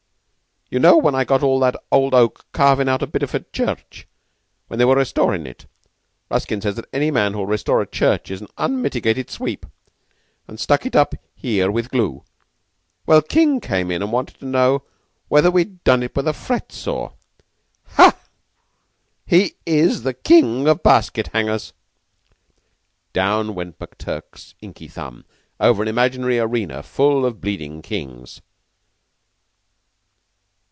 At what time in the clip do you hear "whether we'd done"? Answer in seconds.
15.27-16.03